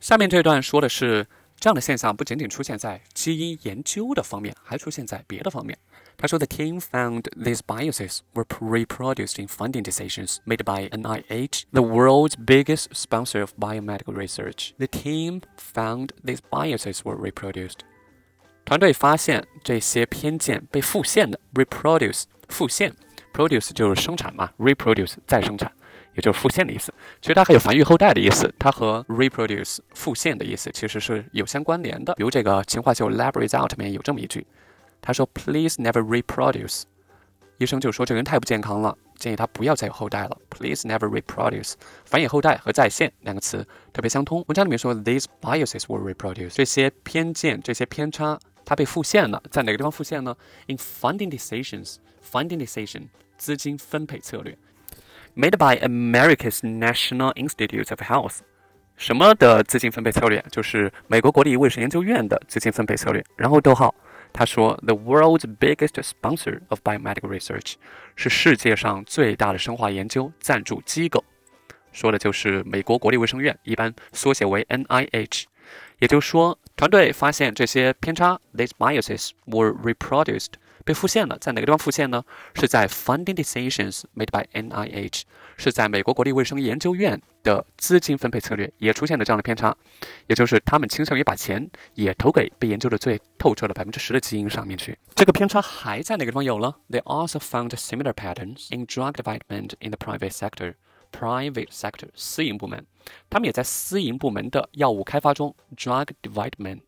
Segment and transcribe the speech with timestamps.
[0.00, 1.26] 下面这段说的是
[1.58, 5.78] 这样的现象不仅仅出现在基因研究的方面，还出现在别的方面。
[6.18, 12.86] 他说：“The team found these biases were reproduced in funding decisions made by NIH, the world's biggest
[12.94, 14.70] sponsor of biomedical research.
[14.78, 17.80] The team found these biases were reproduced.
[18.64, 22.94] 团队发现这些偏见被复现的 reproduce 复现
[23.34, 25.70] produce 就是生产嘛，reproduce 再生产，
[26.15, 26.93] 也就是复现的意思。
[27.21, 32.13] 其实它还有繁育后代的意思，它和 reproduce 复现的意思其实是有相关联的。
[32.15, 34.45] 比如这个情话秀 lab result 里面有这么一句。”
[35.01, 36.83] 他说：“Please never reproduce。”
[37.57, 40.37] 医生就说：“这个人太不健康了，建议他不要再有后代了。
[40.49, 41.73] ”Please never reproduce。
[42.05, 44.43] 繁衍后代和在线两个词特别相通。
[44.47, 49.41] 文章里面说：“These biases were reproduce。”这些偏见、这些偏差，它被复现了。
[49.51, 50.35] 在哪个地方复现呢
[50.67, 51.97] ？In funding decisions。
[52.31, 53.07] Funding decision，
[53.37, 54.57] 资金分配策略
[55.35, 58.39] ，made by America's National Institute of Health。
[58.97, 60.43] 什么的资金分配策略？
[60.51, 63.23] 就是美国国立卫生研究院的资金分配策略。
[63.35, 63.93] 然后逗号。
[64.33, 67.73] 他说：“The world's biggest sponsor of biomedical research
[68.15, 71.21] 是世界上最大的生化研究赞助机构，
[71.91, 75.43] 说的就是美国国立卫生院，一般缩写为 NIH。
[75.99, 80.52] 也就是说，团队发现这些偏差，these biases were reproduced。”
[80.84, 82.22] 被复现了，在哪个地方复现呢？
[82.54, 85.22] 是在 funding decisions made by NIH，
[85.56, 89.76] 是在美国国立卫生研究院的资金分配策略也出现了这样的偏差，
[90.28, 94.96] 也就是他们倾向于把钱也投给被研究的最透彻的百分之十的基因上面去。
[95.16, 96.76] 这个偏差还在哪个地方有了？
[96.88, 100.74] They also found similar patterns in drug development in the private sector.
[101.12, 102.84] Private sector，私营部门，
[103.30, 106.82] 他们也在私营部门的药物开发中，drug development。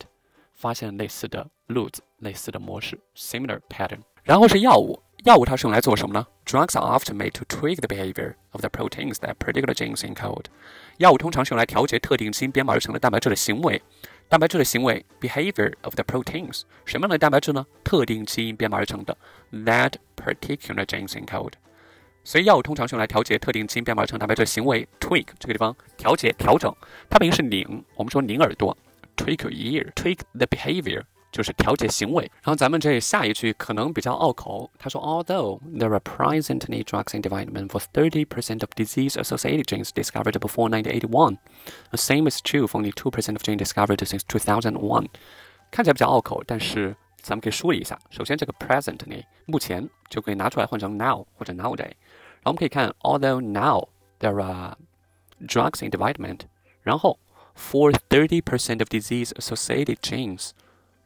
[0.52, 4.00] 发现类似的路子、类似的模式 （similar pattern）。
[4.24, 6.26] 然后是药物，药物它是用来做什么呢？
[6.44, 10.46] Drugs are often made to tweak the behavior of the proteins that particular genes encode。
[10.96, 13.80] 药物通常是用来调节特定基因编码而成的蛋白质的行为。
[14.28, 17.64] 蛋白质的行为 （behavior of the proteins） 什么样的蛋白质呢？
[17.84, 19.16] 特定基因编码而成的
[19.52, 21.52] that particular genes encode。
[22.24, 26.74] 所以药物通常是用来调节特定基因编码而成蛋白质的行为 （tweak） 这个地方调节、调整，
[27.08, 28.76] 它本应是拧，我们说拧耳朵。
[29.16, 32.22] Tweak your ear, tweak the behavior，就是调节行为。
[32.36, 41.38] 然后咱们这下一句可能比较拗口，他说，Although there are presently drugs in development for 30% of disease-associated genes discovered before 1981,
[41.90, 45.08] the same is true for only 2% of genes discovered since 2001。
[45.72, 47.98] 看起来比较拗口，但是咱们可以梳理一下。
[48.10, 51.90] 首先，这个 presently 目前就可以拿出来换成 now 或者 nowadays。
[52.42, 53.88] 然后我们可以看，Although now
[54.20, 54.76] there are
[55.46, 56.40] drugs in development，
[56.82, 57.18] 然后
[57.56, 60.50] for 30% of disease-associated genes，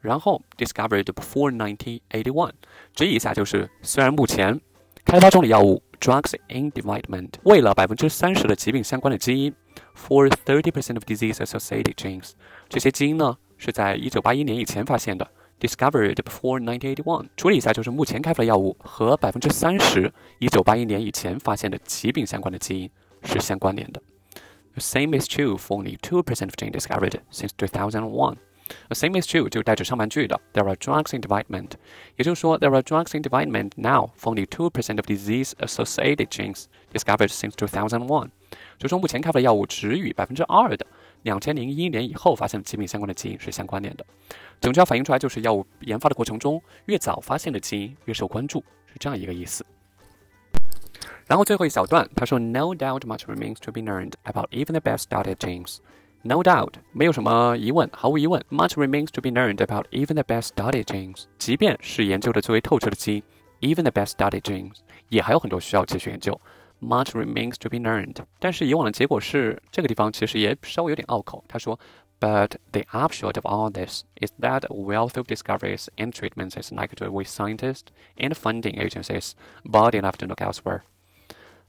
[0.01, 2.51] 然后 discovered before 1981。
[2.93, 4.59] 这一下就是，虽然目前
[5.03, 9.53] 开发中的药物 drugs in development 为了百分之三十的疾病相关的基因
[9.95, 12.31] for 30% of disease-associated genes，
[12.69, 15.29] 这些基因呢是在一九八一年以前发现的。
[15.59, 22.89] Discovered before 1981，处理一下就是目前开发的药物和百分之三十一九八一年以前发现的疾病相关的基因
[23.23, 24.01] 是相关联的。
[24.73, 28.35] The same is true for only 2% of genes discovered since 2001.
[28.87, 31.71] The same is true 就带着上半句的 There are drugs in development，
[32.17, 38.29] 也就是说 There are drugs in development now for only 2% of disease-associated genes discovered since 2001。
[38.77, 40.85] 就说目前开发的药物只与百分之二的
[41.22, 44.04] 两千零一年以后发现的疾病相关的基因是相关联的。
[44.60, 49.64] 整句话反映出来就是药物研发的过程中，越早发现的基因越受关注，是这样一个意思。
[51.26, 55.76] 然后最后一小段，他说，No doubt much remains to be learned about even the best studied genes.
[56.22, 61.24] No doubt，没有什么疑问，毫无疑问，much remains to be learned about even the best studied genes.
[61.38, 63.22] 即便是研究的最为透彻的基
[63.60, 64.78] 因，even the best studied genes，
[65.10, 66.38] 也还有很多需要继续研究。
[66.79, 71.41] Much remains to be learned，但是以往的结果是这个地方其实也稍微有点拗口。
[71.47, 71.79] 他说，
[72.19, 76.95] But the upshot of all this is that a wealth of discoveries and treatments is likely
[76.95, 79.31] to await scientists and funding agencies
[79.63, 80.81] bold enough to look elsewhere.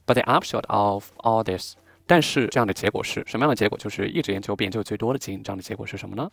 [0.06, 1.76] But the upshot of all this，
[2.06, 3.78] 但是这样的结果是什么样的结果？
[3.78, 6.30] 就是一直研究、研究最多的基因，这样的结果是什么呢？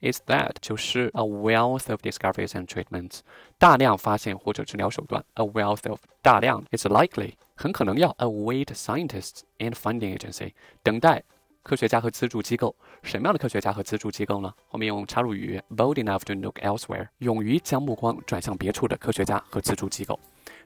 [0.00, 3.20] Is that 就是 a wealth of discoveries and treatments，
[3.58, 5.24] 大量发现或者治疗手段。
[5.34, 11.23] A wealth of 大量，is likely 很可能要 await scientists and funding agency 等待
[11.63, 12.73] 科学家和资助机构。
[13.01, 14.53] 什么样的科学家和资助机构呢？
[14.67, 20.17] 后面用插入语 bold enough to look elsewhere，勇于将目光转向别处的科学家和资助机构。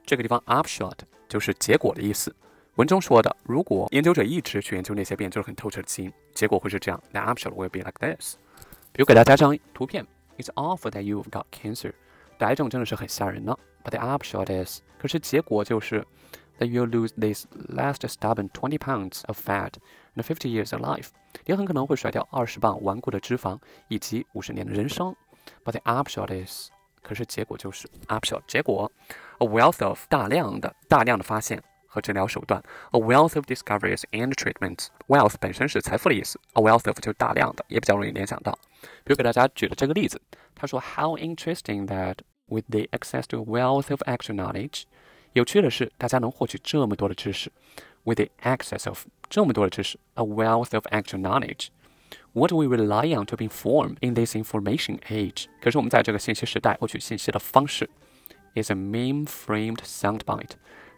[0.06, 0.94] 这个地方 upshot
[1.30, 2.36] 就是结果的意思。
[2.76, 7.02] 文中说的，如果研究者一直去研究那些变就是很透彻的基因，结果会是这样。
[7.12, 8.36] 那 upshot will be like this。
[8.92, 10.06] 比如给大家张图片
[10.38, 11.94] ，It's awful that you've got cancer。
[12.40, 13.58] 癌症真的是很吓人呢。
[13.84, 16.06] But the upshot is，可是结果就是
[16.61, 19.75] ，that you lose this last stubborn twenty pounds of fat
[20.15, 21.09] in fifty years of life。
[21.45, 23.59] 你很可能会甩掉二十磅顽固的脂肪
[23.89, 25.15] 以及五十年的人生。
[25.65, 26.71] But the upshot is，
[27.03, 28.91] 可是结果就是 upshot，结果
[29.39, 38.59] a wealth of 大量的大量的发现和治疗手段，a wealth of discoveries and treatments。wealth 本身是财富的意思，a wealth of 就是大量的，也比较容易联想到。
[39.05, 40.21] 比如给大家举的这个例子，
[40.55, 42.17] 他说，How interesting that
[42.47, 44.83] with the access to a wealth of actual knowledge，
[45.33, 47.51] 有趣的是，大家能获取这么多的知识，
[48.05, 54.15] with the access of 这么多的知识，a wealth of actual knowledge。What we rely on to be informed in
[54.15, 57.89] this information age，可是我们在这个信息时代获取信息的方式，
[58.55, 60.53] is a meme-framed soundbite，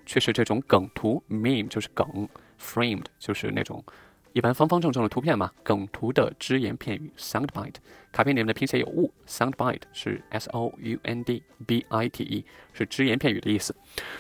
[0.05, 2.29] 却是这种梗图，meme 就是梗，
[2.61, 3.85] framed 就是那种
[4.34, 7.76] 一般方方正正的图片嘛，梗图的只言片语，soundbite。
[8.12, 12.44] 卡片里面的拼写有误，soundbite 是 s o u n d b i t e，
[12.74, 13.76] 是只言片语的意思。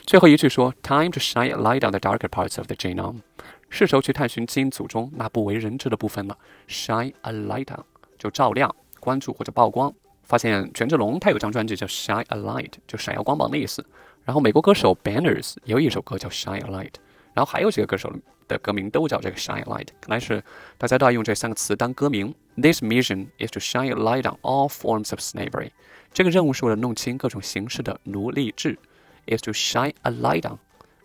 [0.05, 3.21] 最后一句说，Time to shine a light on the darker parts of the genome。
[3.69, 6.37] 是时候去探寻基因组中那不为人知的部分了。
[6.67, 7.83] Shine a light on
[8.19, 9.91] 就照亮、关注或者曝光。
[10.21, 13.83] 发现权志龙他有张专辑叫 Shine a Light，就闪耀光芒的意思。
[14.23, 16.93] 然后美国歌手 Banners 也有一首歌叫 Shine a Light，
[17.33, 18.13] 然后还有几个歌手
[18.47, 20.43] 的歌名都叫这个 Shine Light，看来是
[20.77, 22.33] 大家都爱用这三个词当歌名。
[22.55, 25.71] This mission is to shine a light on all forms of slavery。
[26.13, 28.77] 这个任务是为了弄清各种形式的奴隶制。
[29.25, 30.59] Is to shine a light on，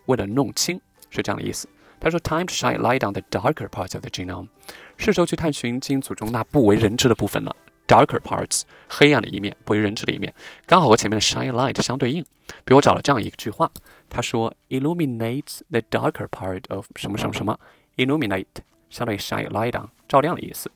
[0.05, 1.69] 为了弄清是这样的意思。
[2.01, 4.49] 他说：“Time to shine light on the darker parts of the genome，
[4.97, 7.55] 是时候去探寻基因组中那不为人知的部分了。
[7.89, 10.31] Darker parts，黑暗的一面，不为人知的一面，
[10.67, 12.23] 刚好和前面的 shine light 相对应。
[12.63, 13.71] 比如我找了这样一句话，
[14.07, 17.59] 他说 illuminate the darker part of 什么什么什么
[17.97, 18.45] ，illuminate
[18.91, 20.71] 相当于 shine light on，照亮的意思。”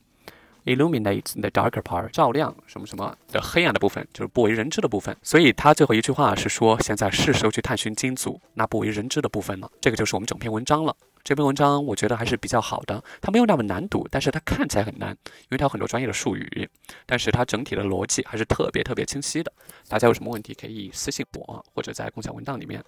[0.66, 5.14] illuminate the darker part，照亮什么什么的黑暗的部分，就是不为人知的部分。
[5.22, 9.70] 所以他最后一句话是说，现在是时候去探寻金组那不为人知的部分了。
[9.82, 10.96] 这个就是我们整篇文章了。
[11.24, 15.12] 这篇文章我觉得还是比较好的，它没有那么难读，但是它看起来很难，
[15.44, 16.70] 因为它有很多专业的术语。
[17.06, 19.50] 但是它整体的逻辑还是特别特别清晰的。
[19.88, 22.84] 大家有什么问题可以私信我，或者在共享文档里面